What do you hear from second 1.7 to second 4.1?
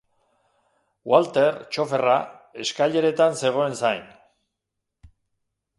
txoferra, eskaileretan zegoen zain.